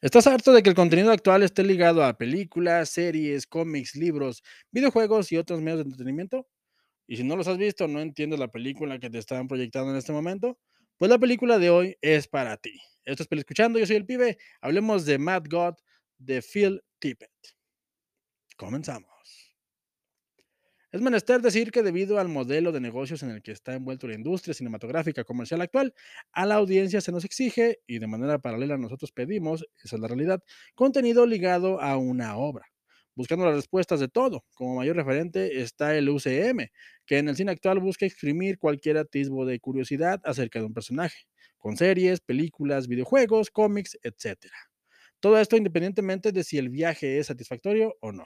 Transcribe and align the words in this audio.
¿Estás 0.00 0.28
harto 0.28 0.52
de 0.52 0.62
que 0.62 0.68
el 0.68 0.76
contenido 0.76 1.10
actual 1.10 1.42
esté 1.42 1.64
ligado 1.64 2.04
a 2.04 2.16
películas, 2.16 2.88
series, 2.90 3.48
cómics, 3.48 3.96
libros, 3.96 4.44
videojuegos 4.70 5.32
y 5.32 5.36
otros 5.36 5.60
medios 5.60 5.78
de 5.80 5.84
entretenimiento? 5.86 6.46
Y 7.08 7.16
si 7.16 7.24
no 7.24 7.36
los 7.36 7.48
has 7.48 7.58
visto, 7.58 7.88
no 7.88 8.00
entiendes 8.00 8.38
la 8.38 8.48
película 8.48 9.00
que 9.00 9.10
te 9.10 9.18
están 9.18 9.48
proyectando 9.48 9.90
en 9.90 9.96
este 9.98 10.12
momento, 10.12 10.58
pues 10.98 11.10
la 11.10 11.18
película 11.18 11.58
de 11.58 11.70
hoy 11.70 11.96
es 12.00 12.28
para 12.28 12.56
ti. 12.58 12.80
Esto 13.04 13.24
es 13.24 13.28
Escuchando, 13.32 13.78
yo 13.80 13.86
soy 13.86 13.96
el 13.96 14.06
pibe. 14.06 14.38
Hablemos 14.60 15.04
de 15.04 15.18
Mad 15.18 15.44
God 15.50 15.74
de 16.18 16.42
Phil 16.42 16.80
Tippett. 17.00 17.32
Comenzamos. 18.56 19.17
Es 20.90 21.02
menester 21.02 21.42
decir 21.42 21.70
que 21.70 21.82
debido 21.82 22.18
al 22.18 22.28
modelo 22.28 22.72
de 22.72 22.80
negocios 22.80 23.22
en 23.22 23.28
el 23.28 23.42
que 23.42 23.52
está 23.52 23.74
envuelto 23.74 24.08
la 24.08 24.14
industria 24.14 24.54
cinematográfica 24.54 25.22
comercial 25.22 25.60
actual, 25.60 25.92
a 26.32 26.46
la 26.46 26.54
audiencia 26.54 27.02
se 27.02 27.12
nos 27.12 27.26
exige, 27.26 27.80
y 27.86 27.98
de 27.98 28.06
manera 28.06 28.38
paralela 28.38 28.78
nosotros 28.78 29.12
pedimos, 29.12 29.66
esa 29.84 29.96
es 29.96 30.00
la 30.00 30.08
realidad, 30.08 30.42
contenido 30.74 31.26
ligado 31.26 31.78
a 31.82 31.98
una 31.98 32.38
obra. 32.38 32.64
Buscando 33.14 33.44
las 33.44 33.56
respuestas 33.56 34.00
de 34.00 34.08
todo, 34.08 34.46
como 34.54 34.76
mayor 34.76 34.96
referente 34.96 35.60
está 35.60 35.94
el 35.94 36.08
UCM, 36.08 36.70
que 37.04 37.18
en 37.18 37.28
el 37.28 37.36
cine 37.36 37.52
actual 37.52 37.80
busca 37.80 38.06
exprimir 38.06 38.58
cualquier 38.58 38.96
atisbo 38.96 39.44
de 39.44 39.60
curiosidad 39.60 40.22
acerca 40.24 40.58
de 40.58 40.64
un 40.66 40.72
personaje, 40.72 41.26
con 41.58 41.76
series, 41.76 42.20
películas, 42.20 42.88
videojuegos, 42.88 43.50
cómics, 43.50 43.98
etc. 44.02 44.46
Todo 45.20 45.38
esto 45.38 45.56
independientemente 45.56 46.32
de 46.32 46.44
si 46.44 46.56
el 46.56 46.70
viaje 46.70 47.18
es 47.18 47.26
satisfactorio 47.26 47.94
o 48.00 48.12
no. 48.12 48.24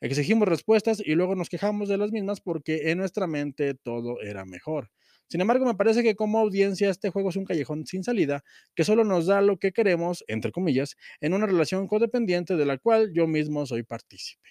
Exigimos 0.00 0.48
respuestas 0.48 1.02
y 1.04 1.14
luego 1.14 1.34
nos 1.34 1.48
quejamos 1.48 1.88
de 1.88 1.98
las 1.98 2.12
mismas 2.12 2.40
porque 2.40 2.90
en 2.90 2.98
nuestra 2.98 3.26
mente 3.26 3.74
todo 3.74 4.20
era 4.20 4.44
mejor. 4.44 4.90
Sin 5.28 5.40
embargo, 5.40 5.66
me 5.66 5.74
parece 5.74 6.02
que 6.02 6.14
como 6.14 6.38
audiencia 6.38 6.88
este 6.88 7.10
juego 7.10 7.30
es 7.30 7.36
un 7.36 7.44
callejón 7.44 7.84
sin 7.86 8.04
salida 8.04 8.44
que 8.74 8.84
solo 8.84 9.02
nos 9.02 9.26
da 9.26 9.42
lo 9.42 9.58
que 9.58 9.72
queremos, 9.72 10.24
entre 10.28 10.52
comillas, 10.52 10.96
en 11.20 11.34
una 11.34 11.46
relación 11.46 11.88
codependiente 11.88 12.56
de 12.56 12.64
la 12.66 12.78
cual 12.78 13.12
yo 13.12 13.26
mismo 13.26 13.66
soy 13.66 13.82
partícipe. 13.82 14.50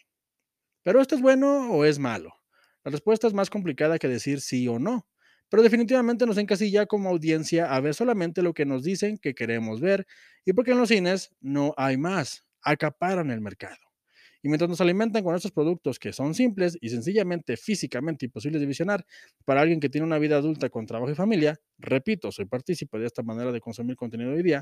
¿Pero 0.84 1.02
esto 1.02 1.16
es 1.16 1.22
bueno 1.22 1.72
o 1.72 1.86
es 1.86 1.98
malo? 1.98 2.34
La 2.84 2.92
respuesta 2.92 3.28
es 3.28 3.34
más 3.34 3.50
complicada 3.50 3.98
que 3.98 4.08
decir 4.08 4.42
sí 4.42 4.68
o 4.68 4.78
no, 4.78 5.08
pero 5.50 5.64
definitivamente 5.64 6.26
nos 6.26 6.38
encasilla 6.38 6.86
como 6.86 7.10
audiencia 7.10 7.74
a 7.74 7.80
ver 7.80 7.94
solamente 7.94 8.42
lo 8.42 8.54
que 8.54 8.66
nos 8.66 8.84
dicen 8.84 9.18
que 9.18 9.34
queremos 9.34 9.80
ver 9.80 10.06
y 10.44 10.54
porque 10.54 10.72
en 10.72 10.80
los 10.80 10.90
cines 10.90 11.34
no 11.40 11.74
hay 11.78 11.98
más, 11.98 12.46
acaparan 12.62 13.32
el 13.32 13.42
mercado. 13.42 13.85
Y 14.46 14.48
mientras 14.48 14.70
nos 14.70 14.80
alimentan 14.80 15.24
con 15.24 15.34
estos 15.34 15.52
productos 15.52 15.98
que 15.98 16.14
son 16.14 16.36
simples 16.36 16.78
y 16.80 16.90
sencillamente 16.90 17.58
físicamente 17.58 18.28
imposibles 18.28 18.62
de 18.62 18.68
visionar 18.68 19.04
para 19.44 19.62
alguien 19.62 19.80
que 19.80 19.90
tiene 19.90 20.06
una 20.06 20.20
vida 20.20 20.38
adulta 20.38 20.70
con 20.70 20.86
trabajo 20.86 21.12
y 21.12 21.16
familia, 21.16 21.60
repito, 21.80 22.32
soy 22.32 22.46
partícipe 22.46 23.00
de 23.00 23.08
esta 23.08 23.24
manera 23.24 23.52
de 23.52 23.60
consumir 23.60 23.96
contenido 23.96 24.34
hoy 24.34 24.44
día, 24.44 24.62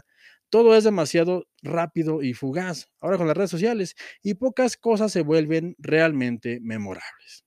todo 0.50 0.74
es 0.74 0.86
demasiado 0.86 1.48
rápido 1.62 2.22
y 2.22 2.34
fugaz, 2.34 2.88
ahora 3.02 3.18
con 3.18 3.28
las 3.28 3.36
redes 3.36 3.50
sociales, 3.52 3.96
y 4.22 4.36
pocas 4.36 4.78
cosas 4.78 5.12
se 5.12 5.22
vuelven 5.22 5.76
realmente 5.80 6.62
memorables. 6.62 7.44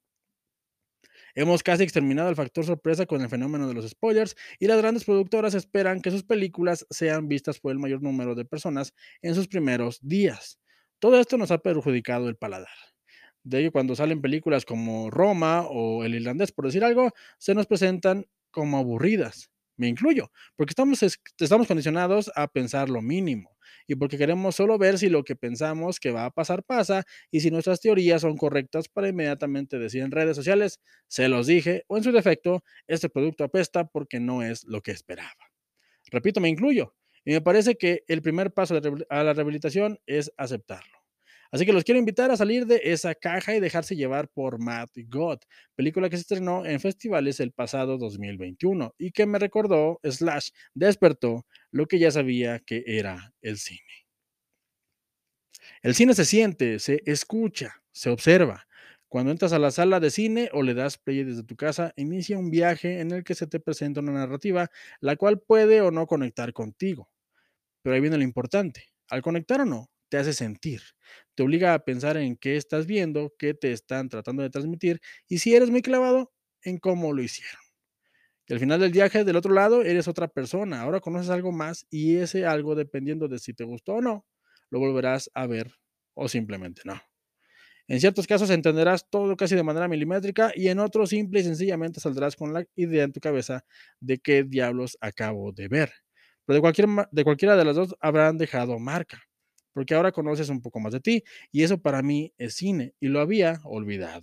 Hemos 1.35 1.63
casi 1.63 1.85
exterminado 1.85 2.29
el 2.29 2.37
factor 2.37 2.67
sorpresa 2.67 3.07
con 3.07 3.23
el 3.23 3.31
fenómeno 3.31 3.67
de 3.67 3.73
los 3.73 3.89
spoilers 3.89 4.37
y 4.59 4.67
las 4.67 4.77
grandes 4.77 5.05
productoras 5.07 5.55
esperan 5.55 6.03
que 6.03 6.11
sus 6.11 6.23
películas 6.23 6.87
sean 6.91 7.29
vistas 7.29 7.61
por 7.61 7.73
el 7.73 7.79
mayor 7.79 8.03
número 8.03 8.35
de 8.35 8.45
personas 8.45 8.93
en 9.23 9.35
sus 9.35 9.49
primeros 9.49 10.01
días. 10.03 10.59
Todo 10.99 11.21
esto 11.21 11.37
nos 11.37 11.51
ha 11.51 11.59
perjudicado 11.59 12.29
el 12.29 12.37
paladar. 12.37 12.69
De 13.43 13.61
ello, 13.61 13.73
cuando 13.73 13.95
salen 13.95 14.21
películas 14.21 14.65
como 14.65 15.11
Roma 15.11 15.67
o 15.69 16.05
El 16.05 16.15
Irlandés, 16.15 16.53
por 16.53 16.65
decir 16.65 16.85
algo, 16.85 17.13
se 17.39 17.55
nos 17.55 17.67
presentan 17.67 18.27
como 18.51 18.79
aburridas. 18.79 19.51
Me 19.77 19.89
incluyo, 19.89 20.31
porque 20.57 20.71
estamos, 20.71 21.03
estamos 21.03 21.67
condicionados 21.67 22.33
a 22.35 22.49
pensar 22.49 22.89
lo 22.89 23.03
mínimo 23.03 23.57
y 23.87 23.95
porque 23.95 24.17
queremos 24.17 24.57
solo 24.57 24.79
ver 24.79 24.99
si 24.99 25.09
lo 25.11 25.23
que 25.23 25.37
pensamos 25.37 26.01
que 26.01 26.11
va 26.11 26.25
a 26.25 26.31
pasar 26.31 26.65
pasa 26.65 27.05
y 27.31 27.41
si 27.41 27.51
nuestras 27.51 27.81
teorías 27.81 28.23
son 28.23 28.37
correctas 28.37 28.89
para 28.89 29.09
inmediatamente 29.09 29.79
decir 29.79 30.03
en 30.03 30.11
redes 30.11 30.35
sociales, 30.35 30.81
se 31.09 31.29
los 31.29 31.47
dije, 31.47 31.85
o 31.89 31.99
en 31.99 32.05
su 32.05 32.13
defecto, 32.13 32.65
este 32.87 33.11
producto 33.11 33.45
apesta 33.45 33.87
porque 33.87 34.19
no 34.19 34.43
es 34.43 34.65
lo 34.65 34.81
que 34.81 34.93
esperaba. 34.93 35.37
Repito, 36.11 36.41
me 36.41 36.49
incluyo. 36.49 36.95
Y 37.27 37.33
me 37.33 37.41
parece 37.41 37.77
que 37.77 38.05
el 38.07 38.23
primer 38.23 38.53
paso 38.55 38.81
a 39.11 39.25
la 39.25 39.33
rehabilitación 39.35 39.99
es 40.07 40.33
aceptarlo. 40.37 40.97
Así 41.51 41.67
que 41.67 41.73
los 41.73 41.83
quiero 41.83 41.99
invitar 41.99 42.31
a 42.31 42.37
salir 42.37 42.67
de 42.67 42.81
esa 42.85 43.17
caja 43.17 43.57
y 43.57 43.61
dejarse 43.61 43.97
llevar 43.97 44.29
por 44.29 44.61
Mad 44.61 44.89
God, 45.09 45.39
película 45.75 46.09
que 46.09 46.17
se 46.17 46.23
estrenó 46.23 46.65
en 46.65 46.79
festivales 46.79 47.41
el 47.41 47.51
pasado 47.51 47.99
2021 47.99 48.95
y 48.97 49.11
que 49.11 49.27
me 49.27 49.41
recordó, 49.41 49.99
slash, 50.05 50.51
despertó 50.75 51.47
lo 51.73 51.87
que 51.87 51.99
ya 51.99 52.13
sabía 52.13 52.61
que 52.61 52.85
era 52.87 53.33
el 53.43 53.59
cine. 53.59 54.07
El 55.83 55.95
cine 55.95 56.15
se 56.15 56.25
siente, 56.25 56.79
se 56.79 57.03
escucha, 57.07 57.83
se 57.91 58.11
observa. 58.11 58.69
Cuando 59.09 59.33
entras 59.33 59.53
a 59.53 59.59
la 59.59 59.73
sala 59.73 59.99
de 59.99 60.11
cine 60.11 60.49
o 60.53 60.63
le 60.63 60.75
das 60.75 60.99
play 60.99 61.25
desde 61.25 61.43
tu 61.43 61.57
casa, 61.57 61.93
inicia 61.97 62.39
un 62.39 62.51
viaje 62.51 63.01
en 63.01 63.11
el 63.11 63.25
que 63.25 63.35
se 63.35 63.49
te 63.49 63.59
presenta 63.59 64.01
una 64.01 64.13
narrativa, 64.13 64.71
la 65.01 65.17
cual 65.17 65.41
puede 65.41 65.81
o 65.81 65.91
no 65.91 66.07
conectar 66.07 66.53
contigo. 66.53 67.09
Pero 67.87 67.95
ahí 67.95 68.01
viene 68.01 68.17
lo 68.17 68.25
importante. 68.25 68.89
Al 69.09 69.23
conectar 69.23 69.61
o 69.61 69.65
no, 69.65 69.93
te 70.09 70.17
hace 70.17 70.33
sentir. 70.33 70.83
Te 71.37 71.45
obliga 71.45 71.73
a 71.73 71.85
pensar 71.85 72.17
en 72.17 72.37
qué 72.37 72.57
estás 72.57 72.85
viendo, 72.85 73.33
qué 73.39 73.55
te 73.55 73.71
están 73.71 74.09
tratando 74.09 74.43
de 74.43 74.51
transmitir 74.51 75.01
y 75.29 75.39
si 75.39 75.55
eres 75.55 75.71
muy 75.71 75.83
clavado, 75.83 76.33
en 76.63 76.79
cómo 76.79 77.13
lo 77.13 77.23
hicieron. 77.23 77.61
Y 78.49 78.55
al 78.55 78.59
final 78.59 78.81
del 78.81 78.91
viaje, 78.91 79.23
del 79.23 79.37
otro 79.37 79.55
lado, 79.55 79.83
eres 79.83 80.09
otra 80.09 80.27
persona. 80.27 80.81
Ahora 80.81 80.99
conoces 80.99 81.31
algo 81.31 81.53
más 81.53 81.87
y 81.89 82.17
ese 82.17 82.45
algo, 82.45 82.75
dependiendo 82.75 83.29
de 83.29 83.39
si 83.39 83.55
te 83.55 83.63
gustó 83.63 83.93
o 83.95 84.03
no, 84.03 84.27
lo 84.69 84.81
volverás 84.81 85.31
a 85.33 85.47
ver 85.47 85.71
o 86.15 86.27
simplemente 86.29 86.83
no. 86.87 87.01
En 87.87 88.01
ciertos 88.01 88.27
casos 88.27 88.51
entenderás 88.51 89.09
todo 89.09 89.37
casi 89.37 89.55
de 89.55 89.63
manera 89.63 89.87
milimétrica 89.87 90.51
y 90.57 90.71
en 90.71 90.81
otros 90.81 91.11
simple 91.11 91.39
y 91.39 91.45
sencillamente 91.45 92.01
saldrás 92.01 92.35
con 92.35 92.53
la 92.53 92.65
idea 92.75 93.05
en 93.05 93.13
tu 93.13 93.21
cabeza 93.21 93.65
de 94.01 94.19
qué 94.19 94.43
diablos 94.43 94.99
acabo 95.01 95.53
de 95.53 95.69
ver 95.69 96.06
pero 96.47 96.55
de, 96.55 96.61
cualquier, 96.61 96.89
de 97.11 97.25
cualquiera 97.25 97.57
de 97.57 97.65
las 97.65 97.77
dos 97.77 97.95
habrán 98.01 98.39
dejado 98.39 98.79
marca, 98.79 99.23
porque 99.73 99.95
ahora 99.95 100.13
conoces 100.13 100.49
un 100.49 100.63
poco 100.63 100.81
más 100.81 100.93
de 100.93 101.01
ti 101.01 101.25
y 101.53 101.65
eso 101.65 101.79
para 101.79 102.03
mí 102.03 102.33
es 102.39 102.55
cine 102.55 102.95
y 103.01 103.09
lo 103.09 103.21
había 103.21 103.61
olvidado. 103.65 104.23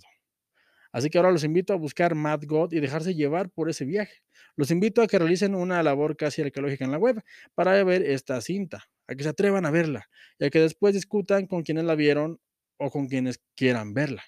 Así 0.90 1.10
que 1.10 1.18
ahora 1.18 1.32
los 1.32 1.42
invito 1.42 1.72
a 1.72 1.76
buscar 1.76 2.14
Mad 2.14 2.42
God 2.46 2.72
y 2.72 2.80
dejarse 2.80 3.14
llevar 3.14 3.50
por 3.50 3.68
ese 3.68 3.84
viaje. 3.84 4.22
Los 4.54 4.70
invito 4.70 5.02
a 5.02 5.08
que 5.08 5.18
realicen 5.18 5.56
una 5.56 5.82
labor 5.82 6.16
casi 6.16 6.40
arqueológica 6.42 6.84
en 6.84 6.92
la 6.92 6.98
web 6.98 7.20
para 7.54 7.82
ver 7.82 8.02
esta 8.02 8.40
cinta, 8.40 8.84
a 9.08 9.14
que 9.16 9.24
se 9.24 9.28
atrevan 9.28 9.66
a 9.66 9.72
verla 9.72 10.08
y 10.38 10.44
a 10.44 10.50
que 10.50 10.60
después 10.60 10.94
discutan 10.94 11.48
con 11.48 11.64
quienes 11.64 11.84
la 11.84 11.96
vieron 11.96 12.40
o 12.76 12.90
con 12.90 13.08
quienes 13.08 13.40
quieran 13.56 13.92
verla. 13.92 14.22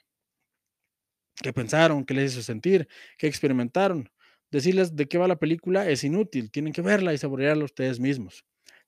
¿Qué 1.37 1.53
pensaron? 1.53 2.05
¿Qué 2.05 2.15
les 2.15 2.33
hizo 2.33 2.43
sentir? 2.43 2.89
¿Qué 3.17 3.29
experimentaron? 3.29 4.11
Decirles 4.51 4.97
de 4.97 5.07
qué 5.07 5.19
va 5.19 5.29
la 5.29 5.37
película 5.39 5.89
es 5.89 6.05
inútil, 6.05 6.51
tienen 6.51 6.73
que 6.73 6.83
verla 6.83 7.15
y 7.15 7.19
saborearla 7.19 7.65
ustedes 7.65 8.01
mismos. 8.01 8.45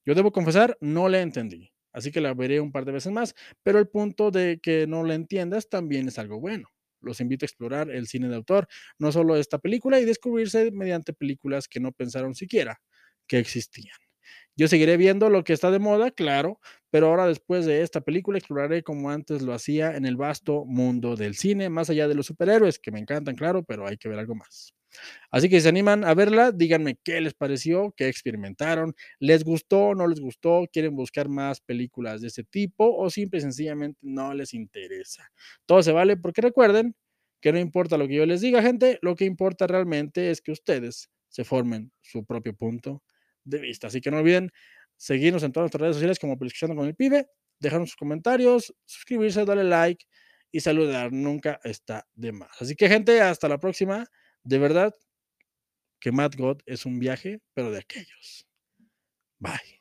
Yo 0.06 0.14
debo 0.14 0.32
confesar, 0.32 0.76
no 0.80 1.08
la 1.08 1.20
entendí, 1.20 1.72
así 1.92 2.10
que 2.12 2.20
la 2.20 2.34
veré 2.34 2.60
un 2.60 2.72
par 2.72 2.84
de 2.84 2.92
veces 2.92 3.12
más, 3.12 3.34
pero 3.62 3.78
el 3.78 3.88
punto 3.88 4.30
de 4.30 4.58
que 4.62 4.86
no 4.86 5.04
la 5.04 5.14
entiendas 5.14 5.69
también 5.69 6.08
es 6.08 6.19
algo 6.19 6.41
bueno. 6.41 6.69
Los 7.00 7.20
invito 7.20 7.44
a 7.44 7.48
explorar 7.48 7.91
el 7.91 8.06
cine 8.08 8.28
de 8.28 8.36
autor, 8.36 8.66
no 8.98 9.12
solo 9.12 9.36
esta 9.36 9.58
película, 9.58 10.00
y 10.00 10.04
descubrirse 10.04 10.70
mediante 10.72 11.12
películas 11.12 11.69
que 11.69 11.80
no 11.80 11.92
pensaron 11.92 12.34
siquiera 12.34 12.80
que 13.28 13.38
existían. 13.38 13.96
Yo 14.56 14.69
seguiré 14.69 14.96
viendo 14.96 15.30
lo 15.30 15.44
que 15.44 15.52
está 15.52 15.70
de 15.70 15.78
moda, 15.78 16.10
claro, 16.10 16.60
pero 16.90 17.08
ahora 17.08 17.26
después 17.26 17.64
de 17.66 17.82
esta 17.82 18.00
película 18.00 18.38
exploraré 18.38 18.82
como 18.82 19.10
antes 19.10 19.42
lo 19.42 19.54
hacía 19.54 19.96
en 19.96 20.04
el 20.06 20.16
vasto 20.16 20.64
mundo 20.66 21.16
del 21.16 21.36
cine, 21.36 21.70
más 21.70 21.90
allá 21.90 22.08
de 22.08 22.14
los 22.14 22.26
superhéroes, 22.26 22.78
que 22.78 22.90
me 22.90 22.98
encantan, 23.00 23.36
claro, 23.36 23.62
pero 23.64 23.86
hay 23.86 23.96
que 23.96 24.08
ver 24.08 24.19
algo 24.19 24.34
más. 24.34 24.75
Así 25.31 25.49
que 25.49 25.56
si 25.56 25.62
se 25.62 25.69
animan 25.69 26.04
a 26.04 26.15
verla, 26.15 26.53
díganme 26.53 26.97
qué 27.04 27.21
les 27.21 27.34
pareció, 27.34 27.93
qué 27.97 28.09
experimentaron, 28.09 28.94
les 29.19 29.44
gustó, 29.44 29.94
no 29.94 30.06
les 30.06 30.21
gustó, 30.21 30.66
quieren 30.72 30.97
buscar 30.97 31.28
más 31.28 31.61
películas 31.61 32.20
de 32.20 32.29
ese 32.29 32.44
tipo 32.44 32.96
o 32.96 33.11
simple 33.11 33.38
y 33.38 33.43
sencillamente 33.43 33.99
no 34.02 34.35
les 34.35 34.55
interesa. 34.55 35.31
Todo 35.67 35.82
se 35.82 35.93
vale 35.93 36.17
porque 36.17 36.40
recuerden 36.40 36.94
que 37.40 37.52
no 37.52 37.58
importa 37.58 37.96
lo 37.96 38.08
que 38.08 38.14
yo 38.17 38.26
les 38.26 38.40
diga, 38.40 38.62
gente, 38.62 38.99
lo 39.02 39.14
que 39.14 39.25
importa 39.25 39.67
realmente 39.67 40.31
es 40.31 40.40
que 40.40 40.52
ustedes 40.52 41.11
se 41.29 41.44
formen 41.44 41.93
su 42.00 42.25
propio 42.25 42.55
punto 42.55 43.02
de 43.44 43.58
vista. 43.61 43.87
Así 43.88 44.00
que 44.00 44.11
no 44.11 44.19
olviden 44.19 44.50
seguirnos 44.96 45.43
en 45.43 45.52
todas 45.52 45.64
nuestras 45.64 45.82
redes 45.82 45.96
sociales 45.96 46.19
como 46.19 46.34
Escuchando 46.34 46.75
con 46.75 46.87
el 46.87 46.96
Pibe, 46.96 47.29
dejar 47.61 47.81
sus 47.81 47.96
comentarios, 47.96 48.75
suscribirse, 48.84 49.44
darle 49.44 49.64
like 49.64 50.05
y 50.50 50.61
saludar. 50.61 51.12
Nunca 51.12 51.61
está 51.64 52.06
de 52.14 52.32
más. 52.32 52.50
Así 52.61 52.75
que, 52.75 52.88
gente, 52.88 53.20
hasta 53.20 53.49
la 53.49 53.58
próxima. 53.58 54.06
De 54.48 54.56
verdad 54.58 54.94
que 56.00 56.10
Mad 56.12 56.32
God 56.36 56.58
es 56.66 56.86
un 56.86 56.98
viaje, 56.98 57.40
pero 57.54 57.70
de 57.70 57.78
aquellos. 57.78 58.46
Bye. 59.40 59.77